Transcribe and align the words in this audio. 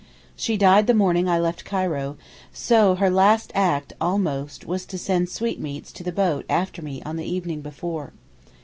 She 0.35 0.57
died 0.57 0.87
the 0.87 0.95
morning 0.95 1.29
I 1.29 1.37
left 1.37 1.63
Cairo, 1.63 2.17
so 2.51 2.95
her 2.95 3.11
last 3.11 3.51
act 3.53 3.93
almost 4.01 4.65
was 4.65 4.83
to 4.87 4.97
send 4.97 5.29
sweetmeats 5.29 5.91
to 5.91 6.03
the 6.03 6.11
boat 6.11 6.43
after 6.49 6.81
me 6.81 7.03
on 7.03 7.17
the 7.17 7.25
evening 7.31 7.61
before. 7.61 8.11